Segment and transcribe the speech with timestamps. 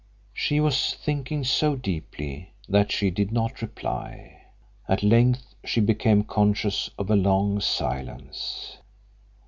[0.33, 4.45] She was thinking so deeply that she did not reply.
[4.89, 8.79] At length she became conscious of a long silence.